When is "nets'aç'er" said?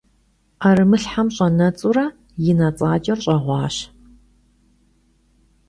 2.59-3.19